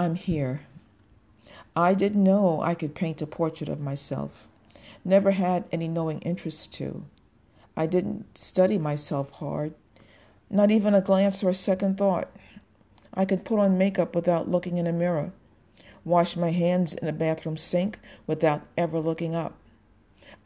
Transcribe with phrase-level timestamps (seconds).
[0.00, 0.60] I'm here.
[1.74, 4.46] I didn't know I could paint a portrait of myself.
[5.04, 7.04] Never had any knowing interest to.
[7.76, 9.74] I didn't study myself hard.
[10.48, 12.30] Not even a glance or a second thought.
[13.12, 15.32] I could put on makeup without looking in a mirror.
[16.04, 19.54] Wash my hands in a bathroom sink without ever looking up.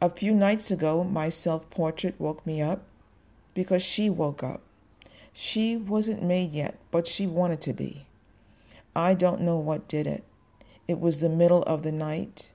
[0.01, 2.81] A few nights ago, my self-portrait woke me up
[3.53, 4.61] because she woke up.
[5.31, 8.07] She wasn't made yet, but she wanted to be.
[8.95, 10.23] I don't know what did it.
[10.87, 12.49] It was the middle of the night.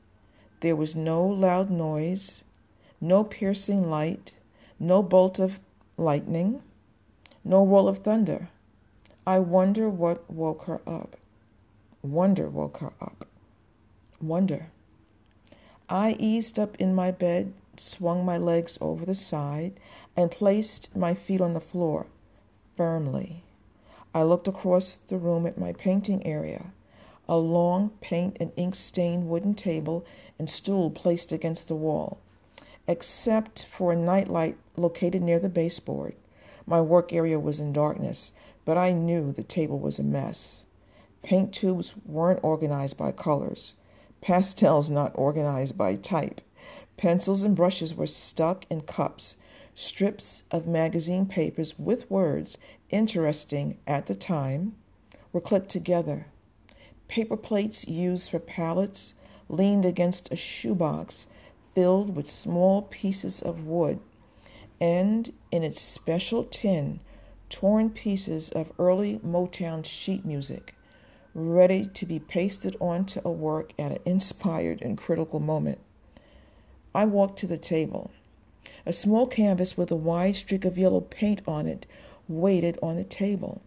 [0.61, 2.43] There was no loud noise,
[3.01, 4.35] no piercing light,
[4.79, 5.61] no bolt of
[5.97, 6.63] lightning,
[7.45, 8.49] no roll of thunder.
[9.27, 11.17] I wonder what woke her up.
[12.03, 13.27] Wonder woke her up.
[14.21, 14.71] Wonder.
[15.89, 19.81] I eased up in my bed, swung my legs over the side,
[20.17, 22.07] and placed my feet on the floor
[22.77, 23.43] firmly.
[24.15, 26.73] I looked across the room at my painting area,
[27.29, 30.05] a long paint and ink-stained wooden table
[30.39, 32.19] and stool placed against the wall.
[32.87, 36.15] Except for a nightlight located near the baseboard,
[36.67, 38.33] my work area was in darkness,
[38.65, 40.65] but I knew the table was a mess.
[41.23, 43.75] Paint tubes weren't organized by colors,
[44.21, 46.41] pastels not organized by type.
[46.97, 49.37] Pencils and brushes were stuck in cups,
[49.75, 52.59] strips of magazine papers with words
[52.91, 54.75] interesting at the time,
[55.33, 56.27] were clipped together.
[57.09, 59.15] Paper plates used for pallets
[59.49, 61.27] leaned against a shoebox
[61.75, 64.01] filled with small pieces of wood,
[64.81, 67.01] and in its special tin,
[67.49, 70.75] torn pieces of early Motown sheet music,
[71.35, 75.79] ready to be pasted onto a work at an inspired and critical moment.
[76.95, 78.11] I walked to the table.
[78.85, 81.87] A small canvas with a wide streak of yellow paint on it
[82.29, 83.63] waited on the table.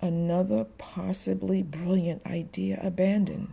[0.00, 3.52] Another possibly brilliant idea abandoned.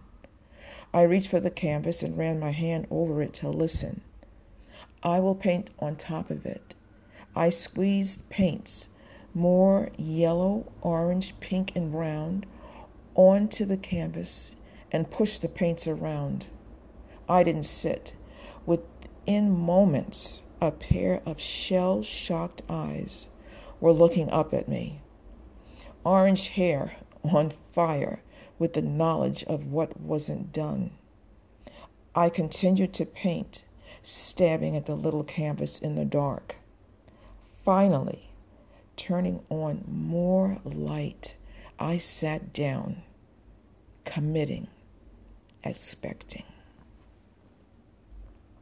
[0.94, 4.02] I reached for the canvas and ran my hand over it to listen.
[5.04, 6.76] I will paint on top of it.
[7.36, 8.88] I squeezed paints,
[9.34, 12.46] more yellow, orange, pink and brown,
[13.14, 14.56] onto the canvas
[14.92, 16.46] and pushed the paints around.
[17.28, 18.14] I didn't sit.
[18.66, 23.28] Within moments, a pair of shell-shocked eyes
[23.80, 25.02] were looking up at me.
[26.04, 28.22] Orange hair on fire
[28.60, 30.92] with the knowledge of what wasn't done.
[32.16, 33.64] I continued to paint,
[34.02, 36.56] stabbing at the little canvas in the dark.
[37.64, 38.30] Finally,
[38.96, 41.36] turning on more light,
[41.78, 43.04] I sat down,
[44.06, 44.68] committing,
[45.64, 46.44] expecting.